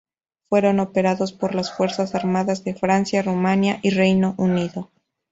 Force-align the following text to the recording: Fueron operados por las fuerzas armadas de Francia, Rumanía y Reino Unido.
Fueron 0.49 0.79
operados 0.79 1.31
por 1.31 1.53
las 1.53 1.71
fuerzas 1.77 2.15
armadas 2.15 2.63
de 2.63 2.73
Francia, 2.73 3.21
Rumanía 3.21 3.77
y 3.83 3.91
Reino 3.91 4.33
Unido. 4.35 4.89